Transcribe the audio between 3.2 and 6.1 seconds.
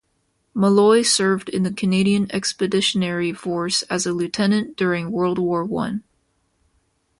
Force as a lieutenant during World War One.